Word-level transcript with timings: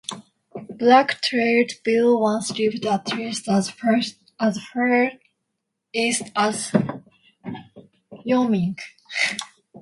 Black-tailed 0.79 1.73
deer 1.85 2.17
once 2.17 2.57
lived 2.57 2.87
at 2.87 3.13
least 3.13 3.47
as 3.47 3.69
far 3.71 3.97
east 5.93 6.31
as 6.35 6.73
Wyoming. 8.09 8.79